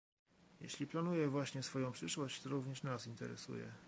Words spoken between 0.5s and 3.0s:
Jeśli planuje właśnie swoją przyszłość, to również